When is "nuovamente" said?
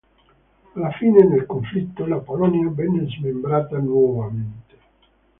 3.77-4.77